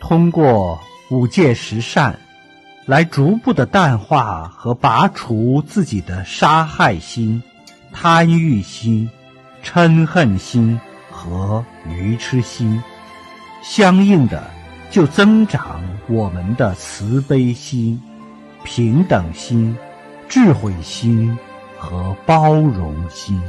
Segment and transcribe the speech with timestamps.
[0.00, 0.78] 通过
[1.10, 2.18] 五戒十善
[2.86, 7.42] 来逐步的淡化和拔除自己的杀害心
[7.92, 9.10] 贪欲心
[9.62, 10.80] 嗔恨心
[11.10, 12.82] 和愚痴心
[13.62, 14.50] 相应的
[14.90, 18.00] 就增长我们的慈悲心
[18.64, 19.76] 平等心
[20.28, 21.36] 智慧心
[21.78, 23.42] 和包容心。